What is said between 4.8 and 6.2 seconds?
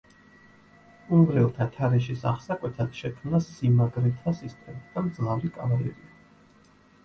და მძლავრი კავალერია.